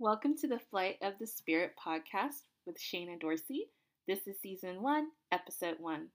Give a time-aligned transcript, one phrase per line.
[0.00, 3.66] Welcome to the Flight of the Spirit podcast with Shana Dorsey.
[4.06, 6.10] This is season one, episode one.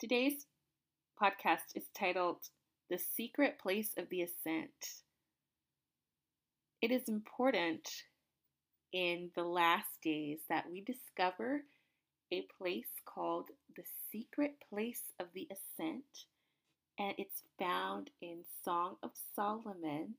[0.00, 0.44] Today's
[1.22, 2.38] podcast is titled
[2.90, 4.72] The Secret Place of the Ascent.
[6.82, 7.88] It is important
[8.92, 11.60] in the last days that we discover
[12.32, 16.24] a place called the Secret Place of the Ascent,
[16.98, 20.16] and it's found in Song of Solomon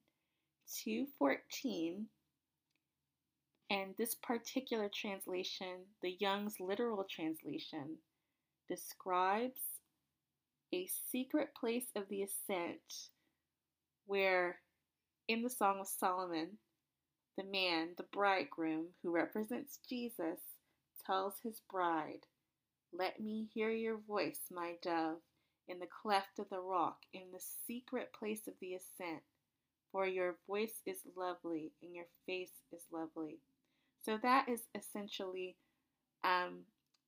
[0.69, 2.09] 2:14
[3.69, 7.97] and this particular translation, the Young's literal translation,
[8.67, 9.61] describes
[10.73, 13.09] a secret place of the ascent
[14.05, 14.59] where
[15.27, 16.57] in the Song of Solomon,
[17.37, 20.39] the man, the bridegroom who represents Jesus,
[21.05, 22.25] tells his bride,
[22.91, 25.21] Let me hear your voice, my dove,
[25.67, 29.23] in the cleft of the rock, in the secret place of the ascent
[29.91, 33.39] for your voice is lovely and your face is lovely.
[34.03, 35.55] So that is essentially
[36.23, 36.59] um,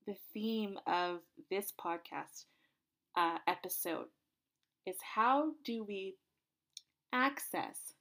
[0.06, 2.46] the theme of this podcast
[3.16, 4.08] uh, episode
[4.86, 6.16] is how do we
[7.14, 7.94] access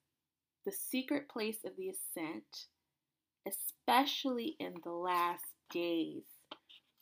[0.64, 2.66] the secret place of the ascent,
[3.46, 6.24] especially in the last days.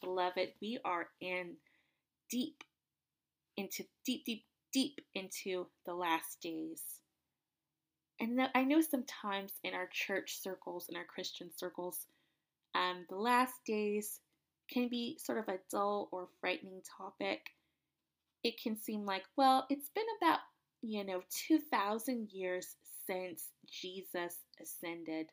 [0.01, 1.57] Beloved, we are in
[2.31, 2.63] deep
[3.59, 6.83] into deep, deep, deep into the last days.
[8.21, 12.07] And I know sometimes in our church circles, in our Christian circles,
[12.75, 14.21] um, the last days
[14.71, 17.41] can be sort of a dull or frightening topic.
[18.43, 20.41] It can seem like, well, it's been about,
[20.83, 22.77] you know, 2,000 years
[23.07, 25.29] since Jesus ascended.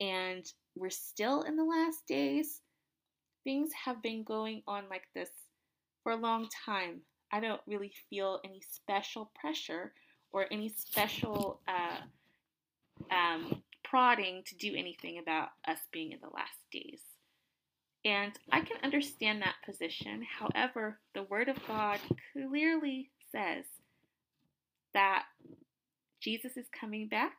[0.00, 0.44] And
[0.76, 2.60] we're still in the last days.
[3.44, 5.30] Things have been going on like this
[6.02, 7.00] for a long time.
[7.32, 9.92] I don't really feel any special pressure
[10.32, 16.58] or any special uh, um, prodding to do anything about us being in the last
[16.70, 17.00] days.
[18.04, 20.24] And I can understand that position.
[20.38, 21.98] However, the Word of God
[22.32, 23.64] clearly says
[24.94, 25.24] that
[26.20, 27.36] Jesus is coming back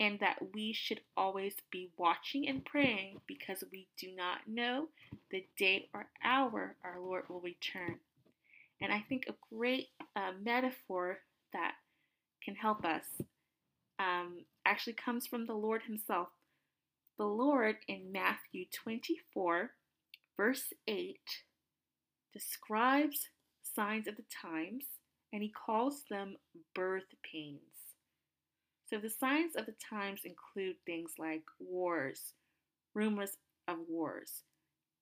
[0.00, 4.88] and that we should always be watching and praying because we do not know
[5.30, 7.98] the day or hour our Lord will return.
[8.80, 11.18] And I think a great uh, metaphor
[11.52, 11.72] that
[12.42, 13.04] can help us
[13.98, 16.28] um, actually comes from the Lord Himself.
[17.18, 19.70] The Lord in Matthew 24,
[20.36, 21.18] verse 8,
[22.32, 23.28] describes
[23.62, 24.84] signs of the times
[25.32, 26.36] and He calls them
[26.74, 27.60] birth pains.
[28.88, 32.32] So the signs of the times include things like wars,
[32.94, 34.44] rumors of wars,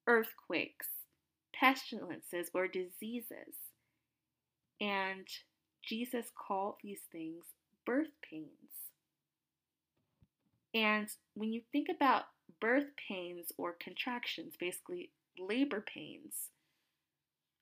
[0.08, 0.88] earthquakes,
[1.54, 3.54] pestilences, or diseases.
[4.80, 5.26] And
[5.86, 7.44] Jesus called these things
[7.84, 8.50] birth pains.
[10.74, 12.24] And when you think about
[12.60, 16.50] birth pains or contractions, basically labor pains,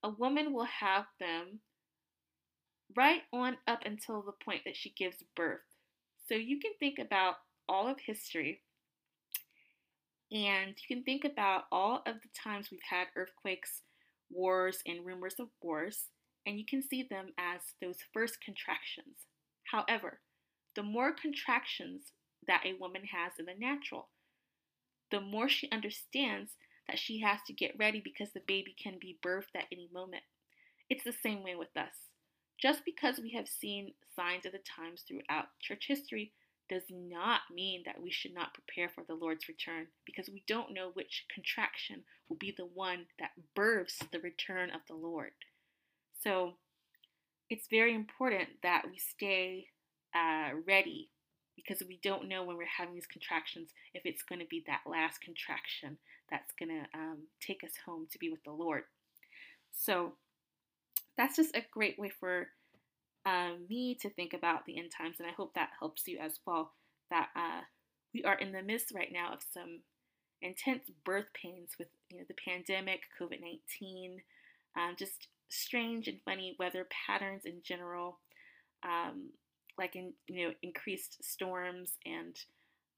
[0.03, 1.61] a woman will have them
[2.97, 5.61] right on up until the point that she gives birth.
[6.29, 7.37] So you can think about
[7.69, 8.61] all of history
[10.33, 13.83] and you can think about all of the times we've had earthquakes,
[14.31, 16.07] wars, and rumors of wars
[16.47, 19.27] and you can see them as those first contractions.
[19.71, 20.21] However,
[20.77, 22.13] the more contractions
[22.47, 24.09] that a woman has in the natural,
[25.11, 26.53] the more she understands
[26.89, 30.23] that she has to get ready because the baby can be birthed at any moment.
[30.91, 31.95] It's the same way with us.
[32.61, 36.33] Just because we have seen signs of the times throughout church history
[36.69, 40.73] does not mean that we should not prepare for the Lord's return because we don't
[40.73, 45.33] know which contraction will be the one that births the return of the Lord.
[46.25, 46.55] So
[47.51, 49.67] it's very important that we stay
[50.15, 51.11] uh, ready
[51.55, 54.81] because we don't know when we're having these contractions if it's going to be that
[54.91, 55.99] last contraction
[56.31, 58.85] that's going to um, take us home to be with the Lord.
[59.73, 60.15] So
[61.17, 62.49] that's just a great way for
[63.27, 66.41] um, me to think about the end times, and I hope that helps you as
[66.47, 66.73] well.
[67.11, 67.61] That uh,
[68.13, 69.81] we are in the midst right now of some
[70.43, 74.23] intense birth pains with you know the pandemic, COVID nineteen,
[74.77, 78.21] um, just strange and funny weather patterns in general,
[78.83, 79.31] um,
[79.79, 82.37] like in you know increased storms and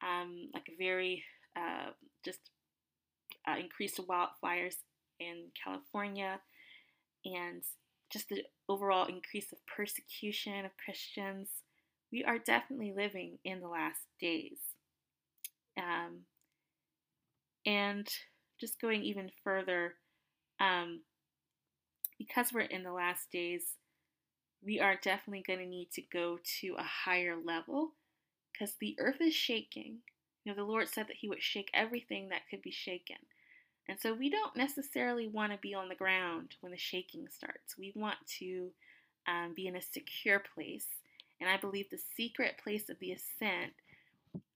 [0.02, 1.24] um, like very
[1.56, 1.90] uh,
[2.24, 2.40] just
[3.48, 4.76] uh, increased wildfires
[5.20, 6.40] in California,
[7.24, 7.62] and
[8.12, 11.48] just the overall increase of persecution of Christians.
[12.12, 14.58] We are definitely living in the last days.
[15.76, 16.20] Um,
[17.66, 18.08] and
[18.60, 19.94] just going even further,
[20.60, 21.00] um,
[22.18, 23.62] because we're in the last days,
[24.64, 27.92] we are definitely going to need to go to a higher level
[28.52, 29.98] because the earth is shaking.
[30.44, 33.16] You know, the Lord said that He would shake everything that could be shaken.
[33.88, 37.78] And so we don't necessarily want to be on the ground when the shaking starts.
[37.78, 38.70] We want to
[39.28, 40.86] um, be in a secure place.
[41.40, 43.74] And I believe the secret place of the ascent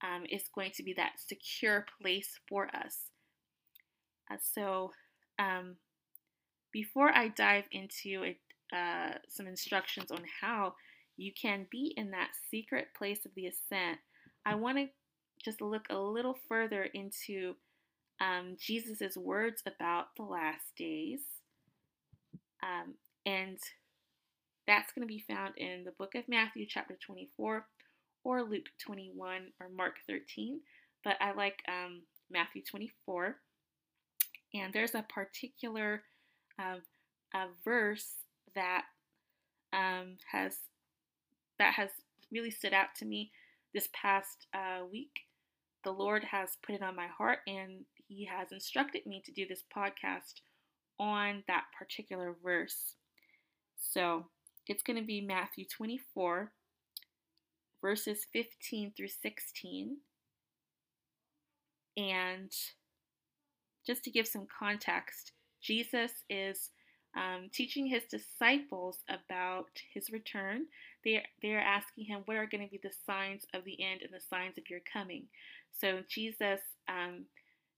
[0.03, 3.11] um, is going to be that secure place for us.
[4.29, 4.91] Uh, so,
[5.39, 5.75] um,
[6.71, 8.37] before I dive into it,
[8.73, 10.75] uh, some instructions on how
[11.17, 13.99] you can be in that secret place of the ascent,
[14.45, 14.87] I want to
[15.43, 17.55] just look a little further into
[18.19, 21.21] um, Jesus' words about the last days.
[22.63, 22.95] Um,
[23.25, 23.57] and
[24.67, 27.65] that's going to be found in the book of Matthew, chapter 24,
[28.23, 30.61] or Luke 21, or Mark 13.
[31.03, 33.35] But I like um, Matthew 24.
[34.53, 36.03] And there's a particular
[37.33, 38.13] a verse
[38.55, 38.83] that
[39.73, 40.57] um, has
[41.59, 41.89] that has
[42.31, 43.31] really stood out to me
[43.73, 45.21] this past uh, week.
[45.83, 49.47] The Lord has put it on my heart, and He has instructed me to do
[49.47, 50.41] this podcast
[50.99, 52.95] on that particular verse.
[53.77, 54.25] So
[54.67, 56.51] it's going to be Matthew 24,
[57.81, 59.97] verses 15 through 16.
[61.97, 62.51] And
[63.85, 65.31] just to give some context,
[65.61, 66.69] Jesus is
[67.15, 70.65] um, teaching his disciples about his return.
[71.03, 74.13] They they're asking him, "What are going to be the signs of the end and
[74.13, 75.27] the signs of your coming?"
[75.79, 77.25] So Jesus um,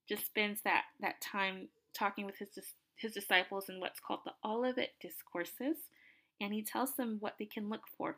[0.07, 2.49] just spends that that time talking with his
[2.95, 5.77] his disciples in what's called the Olivet discourses,
[6.39, 8.17] and he tells them what they can look for.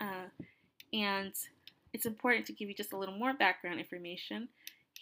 [0.00, 0.28] Uh,
[0.92, 1.32] and
[1.92, 4.48] it's important to give you just a little more background information.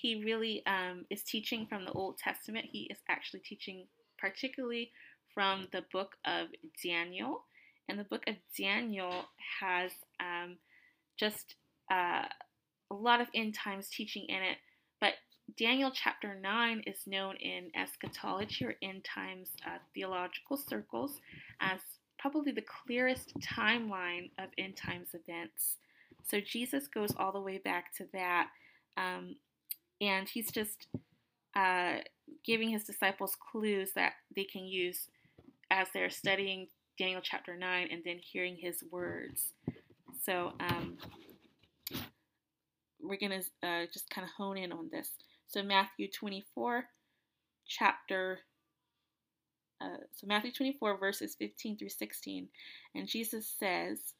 [0.02, 2.66] He really um, is teaching from the Old Testament.
[2.72, 3.87] He is actually teaching
[4.19, 4.90] particularly
[5.32, 6.49] from the book of
[6.82, 7.44] Daniel.
[7.88, 9.26] And the book of Daniel
[9.60, 10.56] has um,
[11.16, 11.54] just
[11.88, 12.25] uh,
[12.90, 14.58] a lot of end times teaching in it.
[15.00, 15.12] But
[15.56, 21.20] Daniel chapter 9 is known in eschatology or end times uh, theological circles
[21.60, 21.78] as
[22.19, 25.76] probably the clearest timeline of end times events.
[26.28, 28.49] So Jesus goes all the way back to that.
[28.96, 29.37] Um,
[30.02, 30.88] and he's just
[31.56, 31.99] uh,
[32.44, 35.08] giving his disciples clues that they can use
[35.70, 36.66] as they're studying
[36.99, 39.54] Daniel chapter 9 and then hearing his words.
[40.25, 40.99] So um,
[43.00, 45.10] we're going to uh, just kind of hone in on this.
[45.46, 46.84] So, Matthew 24,
[47.66, 48.38] chapter.
[49.81, 52.49] Uh, so, Matthew 24, verses 15 through 16.
[52.94, 54.14] And Jesus says,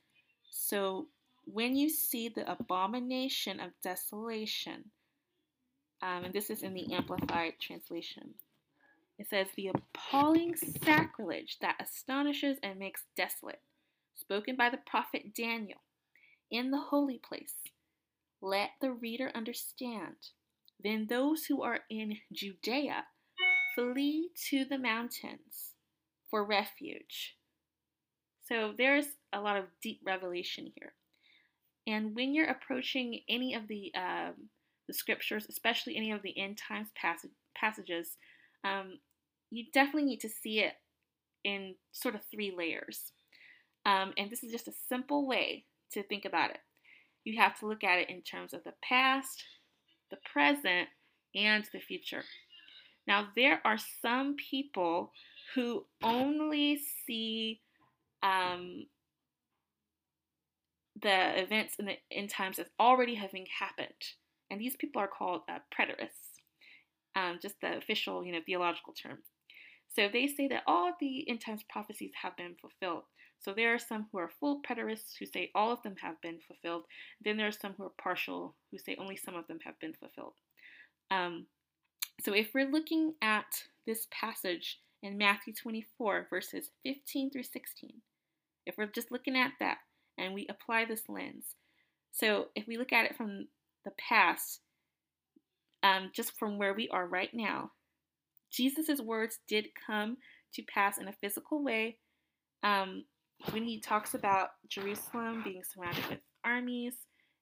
[0.51, 1.07] So
[1.45, 4.91] when you see the abomination of desolation,
[6.03, 8.35] um, and this is in the Amplified Translation.
[9.19, 13.61] It says, The appalling sacrilege that astonishes and makes desolate,
[14.17, 15.79] spoken by the prophet Daniel
[16.51, 17.55] in the holy place.
[18.41, 20.17] Let the reader understand.
[20.83, 23.05] Then those who are in Judea
[23.77, 25.75] flee to the mountains
[26.29, 27.37] for refuge.
[28.49, 30.95] So there's a lot of deep revelation here.
[31.87, 34.35] And when you're approaching any of the um,
[34.93, 38.17] the scriptures, especially any of the end times passage, passages,
[38.65, 38.99] um,
[39.51, 40.75] you definitely need to see it
[41.45, 43.13] in sort of three layers.
[43.85, 46.61] Um, and this is just a simple way to think about it.
[47.25, 49.43] You have to look at it in terms of the past,
[50.11, 50.89] the present,
[51.35, 52.25] and the future.
[53.07, 55.13] Now, there are some people
[55.55, 57.61] who only see
[58.23, 58.87] um,
[61.01, 63.89] the events in the end times as already having happened.
[64.53, 66.43] And these people are called uh, preterists,
[67.17, 69.21] um, just the official, you know, theological term.
[69.89, 73.05] So they say that all of the end times prophecies have been fulfilled.
[73.41, 76.39] So there are some who are full preterists who say all of them have been
[76.47, 76.85] fulfilled.
[77.25, 79.95] Then there are some who are partial who say only some of them have been
[79.95, 80.35] fulfilled.
[81.11, 81.47] Um,
[82.21, 88.03] so if we're looking at this passage in Matthew 24, verses 15 through 16,
[88.67, 89.79] if we're just looking at that
[90.19, 91.57] and we apply this lens,
[92.13, 93.47] so if we look at it from
[93.85, 94.61] the past,
[95.83, 97.73] um, just from where we are right now,
[98.51, 100.19] Jesus' words did come
[100.55, 101.99] to pass in a physical way
[102.63, 103.05] um,
[103.51, 106.95] when he talks about Jerusalem being surrounded with armies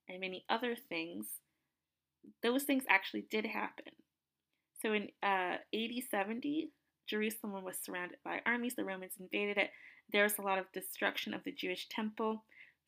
[0.07, 1.27] and many other things.
[2.41, 3.93] Those things actually did happen.
[4.81, 6.71] So in uh, AD 70,
[7.07, 8.75] Jerusalem was surrounded by armies.
[8.75, 9.69] The Romans invaded it.
[10.11, 12.45] There was a lot of destruction of the Jewish temple.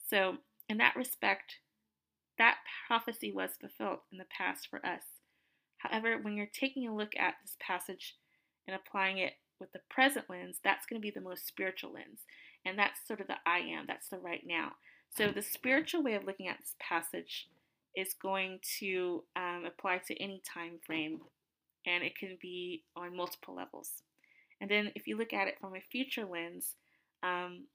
[0.09, 0.37] So,
[0.69, 1.57] in that respect,
[2.37, 5.03] that prophecy was fulfilled in the past for us.
[5.77, 8.15] However, when you're taking a look at this passage
[8.67, 12.21] and applying it with the present lens, that's going to be the most spiritual lens.
[12.65, 14.73] And that's sort of the I am, that's the right now.
[15.15, 17.47] So, the spiritual way of looking at this passage
[17.95, 21.19] is going to um, apply to any time frame,
[21.85, 24.01] and it can be on multiple levels.
[24.59, 26.75] And then, if you look at it from a future lens,
[27.21, 27.65] um,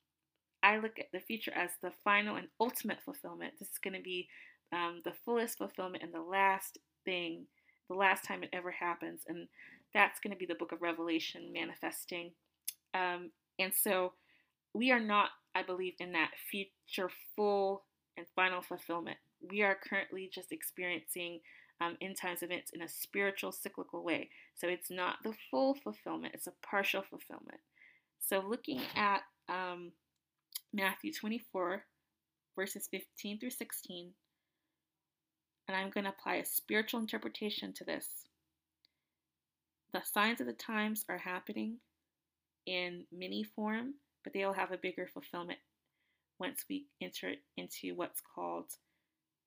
[0.68, 3.54] I look at the future as the final and ultimate fulfillment.
[3.58, 4.28] This is going to be
[4.70, 7.46] um, the fullest fulfillment and the last thing,
[7.88, 9.22] the last time it ever happens.
[9.26, 9.48] And
[9.94, 12.32] that's going to be the book of Revelation manifesting.
[12.92, 14.12] Um, and so
[14.75, 17.84] we are not, I believe, in that future full
[18.18, 19.16] and final fulfillment.
[19.40, 21.40] We are currently just experiencing
[21.80, 24.28] um, end times events in a spiritual, cyclical way.
[24.54, 27.60] So it's not the full fulfillment, it's a partial fulfillment.
[28.20, 29.92] So looking at um,
[30.72, 31.84] Matthew 24,
[32.56, 34.12] verses 15 through 16,
[35.66, 38.06] and I'm going to apply a spiritual interpretation to this.
[39.92, 41.78] The signs of the times are happening
[42.66, 45.58] in mini form, but they'll have a bigger fulfillment
[46.38, 48.66] once we enter into what's called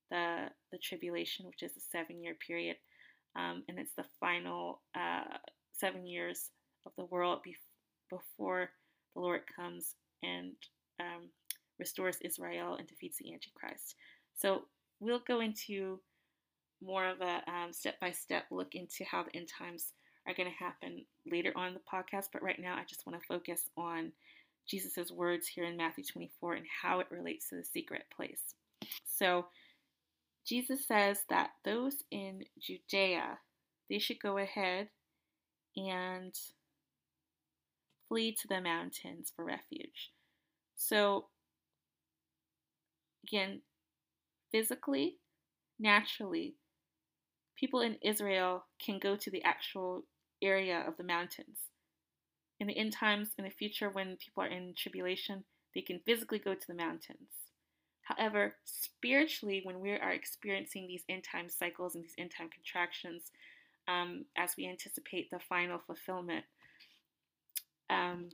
[0.10, 2.78] the the tribulation, which is a seven year period,
[3.36, 5.38] um, and it's the final uh,
[5.74, 6.50] seven years
[6.86, 7.56] of the world be-
[8.10, 8.72] before
[9.14, 10.54] the Lord comes and
[11.02, 11.30] um,
[11.80, 13.96] restores Israel and defeats the Antichrist.
[14.38, 14.64] So
[15.00, 16.00] we'll go into
[16.82, 17.42] more of a
[17.72, 19.94] step by step look into how the end times
[20.28, 22.28] are going to happen later on in the podcast.
[22.32, 24.12] But right now, I just want to focus on
[24.68, 28.56] Jesus' words here in Matthew 24 and how it relates to the secret place.
[29.06, 29.48] So,
[30.48, 33.38] Jesus says that those in Judea,
[33.90, 34.90] they should go ahead
[35.78, 36.34] and
[38.08, 40.12] flee to the mountains for refuge.
[40.84, 41.28] So,
[43.24, 43.62] again,
[44.52, 45.18] physically,
[45.80, 46.56] naturally,
[47.56, 50.06] people in Israel can go to the actual
[50.42, 51.60] area of the mountains.
[52.60, 55.44] In the end times, in the future, when people are in tribulation,
[55.76, 57.30] they can physically go to the mountains.
[58.02, 63.32] However, spiritually, when we are experiencing these end time cycles and these end time contractions,
[63.88, 66.46] um, as we anticipate the final fulfillment,
[67.92, 68.30] um,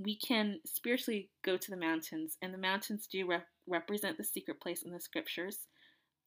[0.00, 4.60] we can spiritually go to the mountains, and the mountains do rep- represent the secret
[4.60, 5.58] place in the scriptures.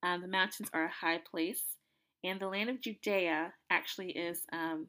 [0.04, 1.64] Um, the mountains are a high place,
[2.24, 4.42] and the land of Judea actually is.
[4.52, 4.88] Um,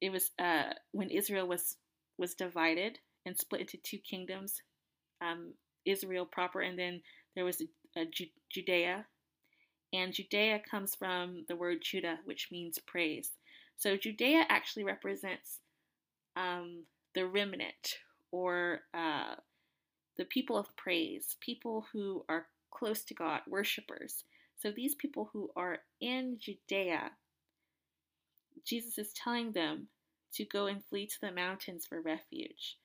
[0.00, 1.76] it was uh, when Israel was
[2.18, 4.60] was divided and split into two kingdoms,
[5.22, 5.54] um,
[5.86, 7.00] Israel proper, and then
[7.36, 9.06] there was a, a Ju- Judea,
[9.92, 13.30] and Judea comes from the word Judah, which means praise.
[13.76, 15.60] So Judea actually represents
[16.36, 17.98] um, the remnant
[18.30, 19.34] or uh,
[20.16, 24.24] the people of praise, people who are close to God, worshipers.
[24.56, 27.10] So these people who are in Judea,
[28.64, 29.88] Jesus is telling them
[30.34, 32.78] to go and flee to the mountains for refuge.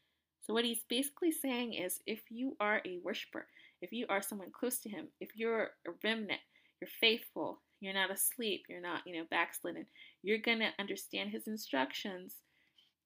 [0.46, 3.48] So what he's basically saying is if you are a worshiper,
[3.82, 6.42] if you are someone close to him, if you're a remnant,
[6.82, 9.86] you're faithful, you're not asleep, you're not, you know, backslidden,
[10.22, 12.36] you're going to understand his instructions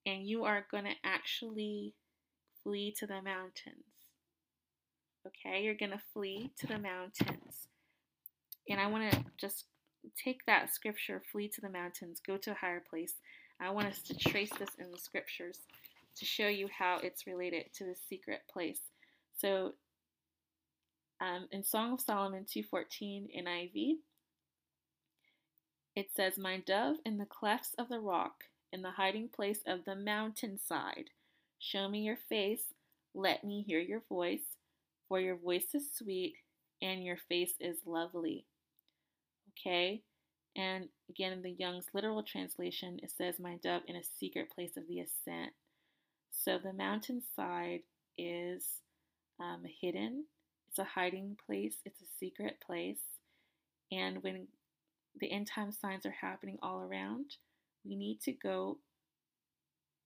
[0.06, 1.94] and you are going to actually
[2.64, 3.86] flee to the mountains.
[5.26, 7.68] Okay, you're going to flee to the mountains.
[8.70, 9.66] And I want to just
[10.22, 13.16] take that scripture, flee to the mountains, go to a higher place.
[13.60, 15.60] I want us to trace this in the scriptures
[16.18, 18.82] to show you how it's related to the secret place.
[19.38, 19.74] So
[21.22, 24.00] um, in Song of Solomon 2:14 NIV,
[25.96, 29.86] it says, "My dove in the clefts of the rock, in the hiding place of
[29.86, 31.10] the mountainside,
[31.60, 32.74] show me your face,
[33.16, 34.58] let me hear your voice,
[35.08, 36.36] for your voice is sweet
[36.82, 38.46] and your face is lovely."
[39.52, 40.02] Okay?
[40.56, 44.78] And again, in the Young's literal translation, it says, My dove in a secret place
[44.78, 45.54] of the ascent.
[46.32, 47.82] So the mountainside
[48.18, 48.66] is
[49.40, 50.26] um, hidden,
[50.70, 53.02] it's a hiding place, it's a secret place.
[53.92, 54.48] And when
[55.20, 57.38] the end time signs are happening all around,
[57.86, 58.78] we need to go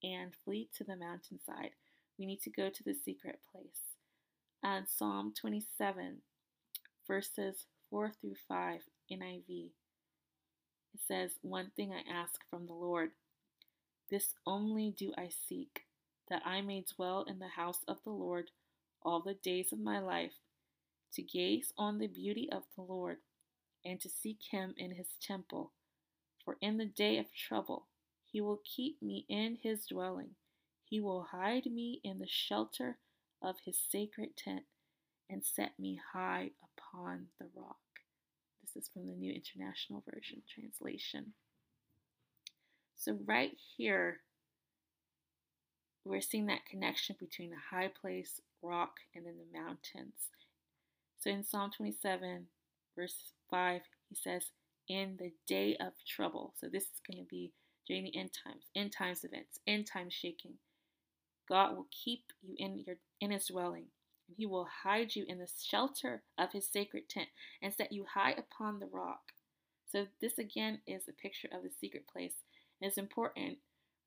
[0.04, 1.72] and flee to the mountainside.
[2.18, 3.96] We need to go to the secret place.
[4.64, 6.18] And Psalm 27,
[7.08, 8.80] verses 4 through 5
[9.12, 9.70] NIV.
[10.94, 13.12] It says, One thing I ask from the Lord,
[14.10, 15.82] this only do I seek,
[16.30, 18.50] that I may dwell in the house of the Lord
[19.04, 20.34] all the days of my life,
[21.14, 23.18] to gaze on the beauty of the Lord,
[23.86, 25.72] and to seek him in his temple.
[26.48, 27.88] For in the day of trouble,
[28.24, 30.30] he will keep me in his dwelling.
[30.86, 33.00] He will hide me in the shelter
[33.42, 34.64] of his sacred tent
[35.30, 37.76] and set me high upon the rock.
[38.62, 41.34] This is from the New International Version translation.
[42.96, 44.22] So, right here,
[46.06, 50.30] we're seeing that connection between the high place, rock, and then the mountains.
[51.20, 52.48] So in Psalm 27,
[52.96, 54.52] verse 5, he says,
[54.90, 56.54] In the day of trouble.
[56.60, 57.52] So this is going to be
[57.88, 60.54] during the end times, end times events, end times shaking.
[61.48, 63.86] God will keep you in your in his dwelling,
[64.28, 67.30] and he will hide you in the shelter of his sacred tent
[67.62, 69.32] and set you high upon the rock.
[69.90, 72.36] So this again is a picture of the secret place.
[72.82, 73.58] And it's important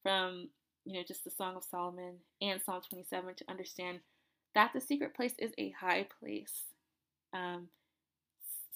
[0.02, 0.50] from
[0.84, 4.00] you know just the Song of Solomon and Psalm 27 to understand
[4.54, 6.64] that the secret place is a high place.
[7.32, 7.68] Um,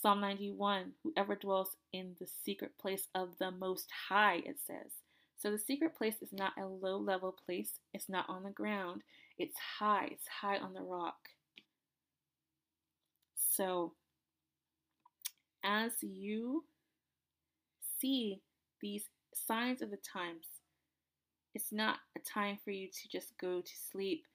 [0.05, 4.93] Psalm 91 Whoever dwells in the secret place of the Most High, it says.
[5.39, 9.01] So the secret place is not a low level place, it's not on the ground,
[9.39, 11.17] it's high, it's high on the rock.
[13.35, 13.95] So
[15.65, 16.65] as you
[17.99, 18.43] see
[18.83, 20.45] these signs of the times,
[21.55, 24.27] it's not a time for you to just go to sleep,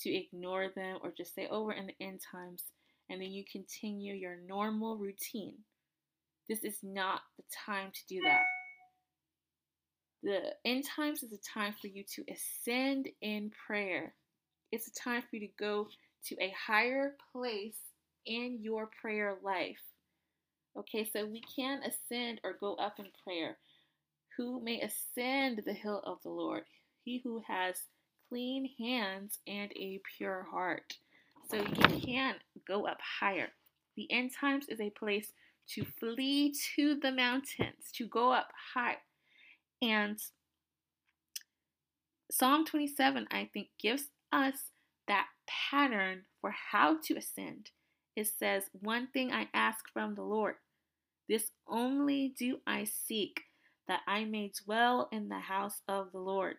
[0.00, 2.64] to ignore them, or just say, oh, we're in the end times,
[3.10, 5.56] and then you continue your normal routine.
[6.48, 8.42] This is not the time to do that.
[10.22, 14.14] The end times is a time for you to ascend in prayer.
[14.72, 15.88] It's a time for you to go
[16.26, 17.76] to a higher place
[18.26, 19.82] in your prayer life.
[20.76, 23.58] Okay, so we can ascend or go up in prayer.
[24.36, 26.64] Who may ascend the hill of the Lord?
[27.04, 27.76] He who has
[28.28, 30.94] clean hands and a pure heart.
[31.50, 33.48] So you can't go up higher.
[33.96, 35.32] The end times is a place
[35.70, 38.96] to flee to the mountains, to go up high.
[39.82, 40.18] And
[42.30, 44.54] Psalm 27, I think, gives us
[45.06, 47.70] that pattern for how to ascend.
[48.16, 50.54] It says, One thing I ask from the Lord,
[51.28, 53.42] this only do I seek,
[53.88, 56.56] that I may dwell in the house of the Lord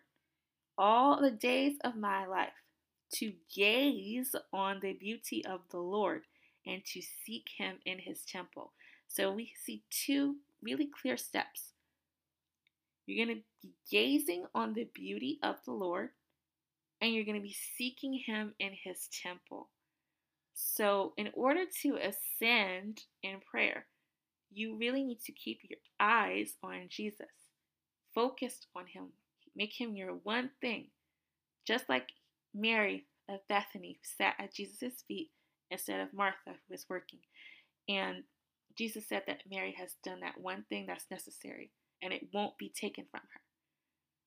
[0.78, 2.52] all the days of my life,
[3.14, 6.22] to gaze on the beauty of the Lord
[6.66, 8.72] and to seek him in his temple.
[9.08, 11.72] So we see two really clear steps.
[13.06, 16.10] You're going to be gazing on the beauty of the Lord,
[17.00, 19.68] and you're going to be seeking him in his temple.
[20.54, 23.86] So, in order to ascend in prayer,
[24.50, 27.26] you really need to keep your eyes on Jesus,
[28.14, 29.08] focused on him.
[29.54, 30.88] Make him your one thing.
[31.66, 32.08] Just like
[32.56, 35.30] Mary of Bethany sat at Jesus' feet
[35.70, 37.20] instead of Martha, who was working.
[37.88, 38.24] And
[38.76, 41.70] Jesus said that Mary has done that one thing that's necessary
[42.02, 43.40] and it won't be taken from her.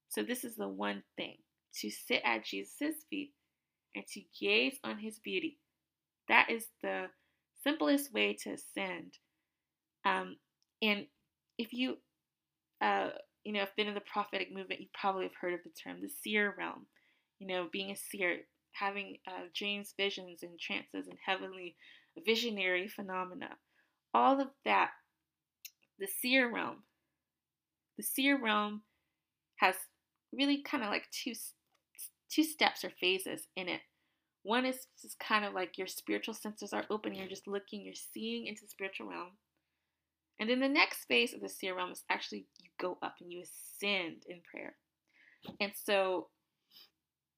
[0.10, 1.38] So, this is the one thing
[1.82, 3.32] to sit at Jesus' feet
[3.96, 5.60] and to gaze on his beauty.
[6.28, 7.08] That is the
[7.64, 9.14] simplest way to ascend.
[10.06, 10.38] Um,
[10.82, 11.06] and
[11.58, 11.98] if you,
[12.82, 13.10] uh,
[13.44, 16.02] you know, have been in the prophetic movement, you probably have heard of the term
[16.02, 16.86] the seer realm.
[17.40, 18.40] You know, being a seer,
[18.74, 21.76] having uh, dreams, visions, and trances, and heavenly
[22.26, 23.50] visionary phenomena.
[24.14, 24.92] All of that,
[26.00, 26.84] the seer realm
[28.00, 28.82] the seer realm
[29.58, 29.76] has
[30.32, 31.34] really kind of like two
[32.32, 33.82] two steps or phases in it.
[34.44, 37.94] One is just kind of like your spiritual senses are open, you're just looking, you're
[37.94, 39.32] seeing into the spiritual realm.
[40.40, 43.34] And then the next phase of the seer realm is actually you go up and
[43.34, 44.76] you ascend in prayer.
[45.60, 46.28] And so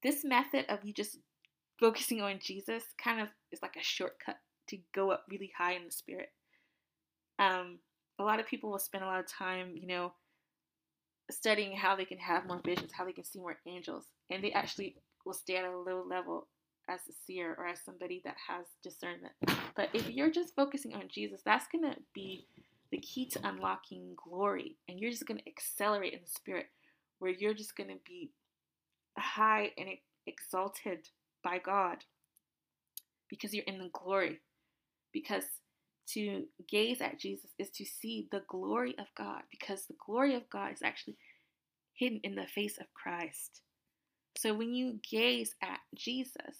[0.03, 1.17] this method of you just
[1.79, 4.37] focusing on Jesus kind of is like a shortcut
[4.67, 6.29] to go up really high in the spirit.
[7.39, 7.79] Um,
[8.19, 10.13] a lot of people will spend a lot of time, you know,
[11.29, 14.51] studying how they can have more visions, how they can see more angels, and they
[14.51, 16.47] actually will stay at a low level
[16.89, 19.33] as a seer or as somebody that has discernment.
[19.75, 22.45] But if you're just focusing on Jesus, that's going to be
[22.91, 26.67] the key to unlocking glory, and you're just going to accelerate in the spirit,
[27.19, 28.31] where you're just going to be
[29.17, 29.89] high and
[30.27, 31.07] exalted
[31.43, 31.97] by God
[33.29, 34.39] because you're in the glory.
[35.13, 35.43] Because
[36.09, 40.49] to gaze at Jesus is to see the glory of God because the glory of
[40.49, 41.17] God is actually
[41.93, 43.61] hidden in the face of Christ.
[44.37, 46.57] So when you gaze at Jesus,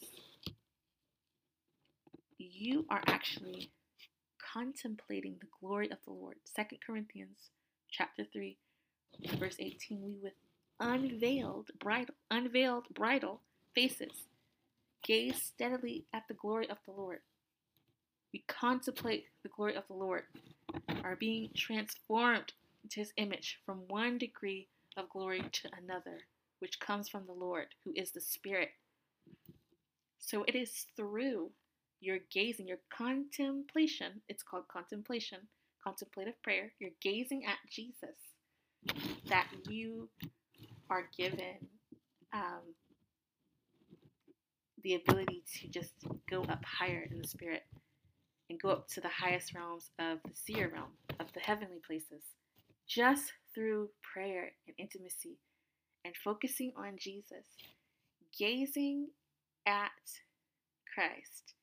[2.38, 3.72] you are actually
[4.54, 6.36] contemplating the glory of the Lord.
[6.46, 7.50] Second Corinthians
[7.90, 8.58] chapter 3
[9.38, 10.34] verse 18 we with
[10.82, 13.42] unveiled bridal unveiled bridal
[13.76, 14.28] faces
[15.04, 17.20] gaze steadily at the glory of the Lord
[18.34, 20.24] we contemplate the glory of the Lord,
[21.04, 24.68] are being transformed into his image from one degree
[24.98, 26.20] of glory to another,
[26.60, 28.70] which comes from the Lord, who is the Spirit.
[30.20, 31.52] So it is through
[32.00, 35.40] your gazing, your contemplation, it's called contemplation,
[35.84, 38.16] contemplative prayer, you're gazing at Jesus,
[39.28, 40.10] that you
[40.92, 41.56] are given
[42.34, 42.76] um,
[44.84, 45.94] the ability to just
[46.30, 47.64] go up higher in the spirit
[48.50, 52.24] and go up to the highest realms of the seer realm, of the heavenly places,
[52.88, 55.38] just through prayer and intimacy
[56.04, 57.46] and focusing on Jesus,
[58.38, 59.08] gazing
[59.66, 59.92] at
[60.94, 61.54] Christ,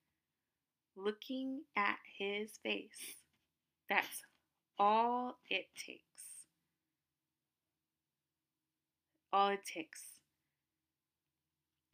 [0.97, 3.17] looking at his face.
[3.91, 4.23] That's
[4.79, 6.28] all it takes.
[9.33, 10.03] All it takes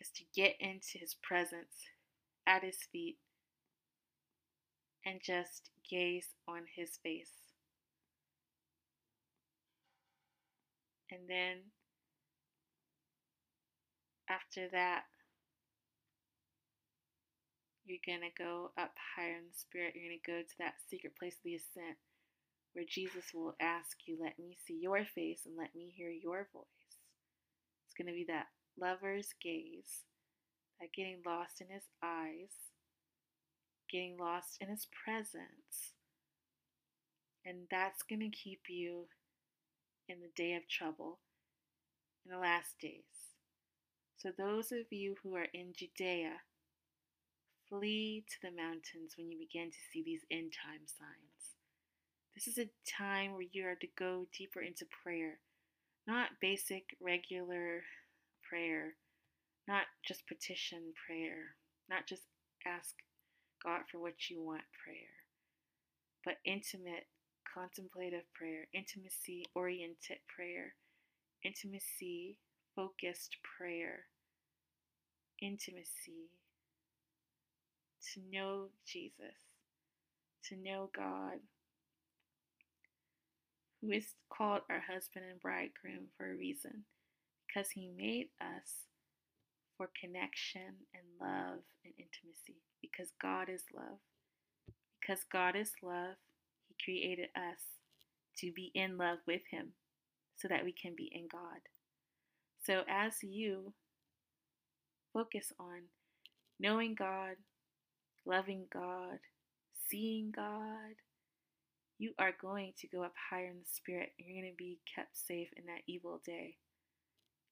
[0.01, 1.75] is to get into his presence
[2.47, 3.17] at his feet
[5.05, 7.33] and just gaze on his face.
[11.11, 11.59] And then
[14.29, 15.05] after that,
[17.85, 19.95] you're going to go up higher in the spirit.
[19.95, 21.99] You're going to go to that secret place of the ascent
[22.73, 26.49] where Jesus will ask you, Let me see your face and let me hear your
[26.53, 26.84] voice.
[27.95, 28.47] It's going to be that
[28.81, 30.03] lover's gaze,
[30.81, 32.73] that getting lost in his eyes,
[33.89, 35.95] getting lost in his presence.
[37.47, 39.07] And that's going to keep you
[40.09, 41.21] in the day of trouble
[42.25, 43.31] in the last days.
[44.17, 46.41] So, those of you who are in Judea,
[47.69, 51.55] flee to the mountains when you begin to see these end time signs.
[52.35, 55.39] This is a time where you are to go deeper into prayer,
[56.07, 57.83] not basic, regular
[58.49, 58.95] prayer,
[59.67, 61.57] not just petition prayer,
[61.89, 62.23] not just
[62.67, 62.95] ask
[63.65, 65.15] God for what you want prayer,
[66.25, 67.07] but intimate,
[67.53, 70.75] contemplative prayer, intimacy oriented prayer,
[71.45, 72.37] intimacy
[72.77, 74.05] focused prayer,
[75.41, 76.31] intimacy
[78.13, 79.39] to know Jesus,
[80.49, 81.39] to know God,
[83.93, 86.85] is called our husband and bridegroom for a reason,
[87.47, 88.87] because he made us
[89.77, 93.99] for connection and love and intimacy, because God is love.
[95.01, 96.17] Because God is love,
[96.69, 97.61] he created us
[98.39, 99.73] to be in love with him
[100.37, 101.61] so that we can be in God.
[102.65, 103.75] So as you
[105.13, 105.83] focus on
[106.59, 107.37] knowing God,
[108.25, 109.19] loving God,
[109.89, 110.95] seeing God,
[111.99, 115.17] you are going to go up higher in the spirit you're going to be kept
[115.17, 116.57] safe in that evil day.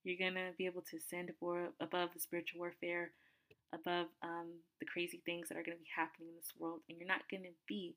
[0.05, 3.13] You're going to be able to ascend above the spiritual warfare,
[3.73, 4.51] above um,
[4.81, 7.31] the crazy things that are going to be happening in this world, and you're not
[7.31, 7.95] going to be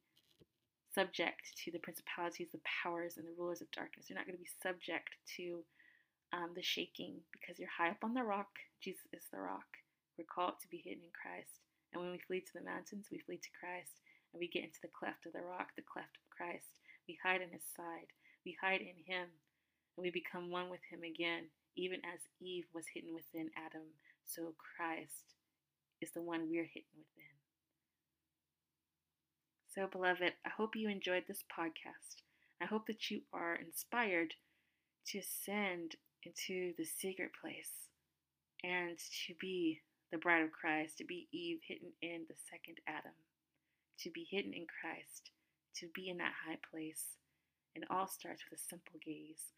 [0.93, 4.05] subject to the principalities, the powers, and the rulers of darkness.
[4.07, 5.65] You're not going to be subject to
[6.31, 8.53] um, the shaking because you're high up on the rock.
[8.79, 9.67] Jesus is the rock.
[10.17, 11.59] We're called to be hidden in Christ.
[11.91, 13.99] And when we flee to the mountains, we flee to Christ.
[14.35, 16.67] And we get into the cleft of the rock, the cleft of Christ.
[17.07, 18.11] We hide in his side.
[18.43, 19.31] We hide in him.
[19.95, 21.47] And we become one with him again,
[21.79, 23.95] even as Eve was hidden within Adam.
[24.27, 25.39] So Christ
[26.01, 27.31] is the one we're hidden within.
[29.73, 32.19] So, beloved, I hope you enjoyed this podcast.
[32.61, 34.33] I hope that you are inspired
[35.07, 37.71] to ascend into the secret place
[38.65, 39.79] and to be
[40.11, 43.15] the bride of Christ, to be Eve hidden in the second Adam,
[43.99, 45.31] to be hidden in Christ,
[45.77, 47.17] to be in that high place.
[47.75, 49.51] It all starts with a simple gaze,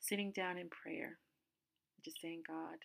[0.00, 1.18] sitting down in prayer,
[2.04, 2.78] just saying, God,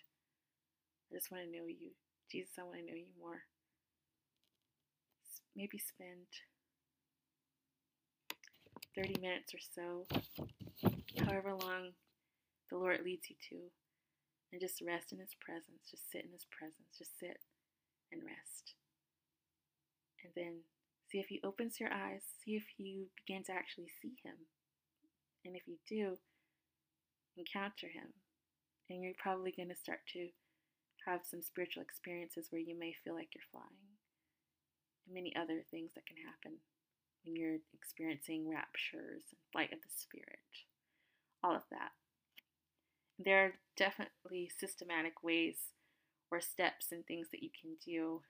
[1.10, 1.90] I just want to know you.
[2.30, 3.42] Jesus, I want to know you more.
[5.56, 6.26] Maybe spend
[8.96, 10.06] 30 minutes or so,
[11.24, 11.94] however long
[12.70, 13.56] the Lord leads you to,
[14.52, 15.86] and just rest in His presence.
[15.88, 16.90] Just sit in His presence.
[16.98, 17.38] Just sit
[18.10, 18.74] and rest.
[20.24, 20.54] And then
[21.14, 22.26] see if He opens your eyes.
[22.42, 24.34] See if you begin to actually see Him.
[25.46, 26.18] And if you do,
[27.38, 28.10] encounter Him.
[28.90, 30.26] And you're probably going to start to
[31.06, 33.94] have some spiritual experiences where you may feel like you're flying.
[35.06, 36.58] And many other things that can happen
[37.22, 40.66] when you're experiencing raptures and flight of the Spirit.
[41.46, 41.94] All of that
[43.18, 45.56] there are definitely systematic ways
[46.30, 48.22] or steps and things that you can do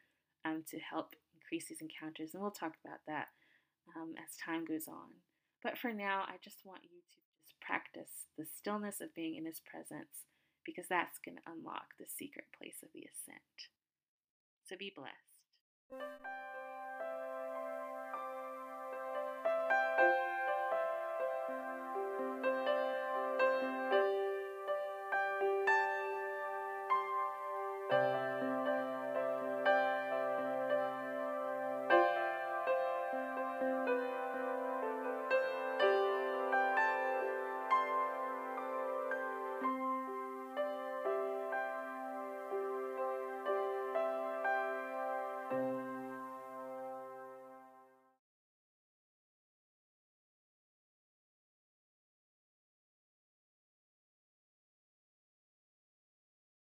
[0.44, 2.32] um, to help increase these encounters.
[2.32, 3.28] And we'll talk about that
[3.96, 5.20] um, as time goes on.
[5.62, 9.44] But for now, I just want you to just practice the stillness of being in
[9.46, 10.24] His presence
[10.64, 13.68] because that's going to unlock the secret place of the ascent.
[14.64, 16.53] So be blessed.